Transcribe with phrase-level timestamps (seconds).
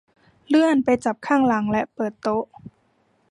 [0.47, 2.43] เลื่อนไปจับข้างหลังและเปิดโต๊ะ